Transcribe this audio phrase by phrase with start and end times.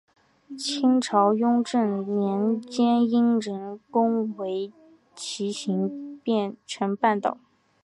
[0.57, 4.73] 清朝雍正年间因人工围
[5.15, 6.19] 垦形
[6.65, 7.37] 成半岛。